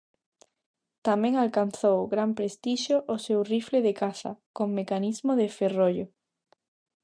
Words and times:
Tamén 1.07 1.33
alcanzou 1.35 1.99
gran 2.13 2.31
prestixio 2.37 2.97
o 3.15 3.17
seu 3.25 3.39
rifle 3.53 3.79
de 3.87 3.93
caza, 4.01 4.31
con 4.57 4.67
mecanismo 4.79 5.31
de 5.39 5.47
ferrollo. 5.57 6.07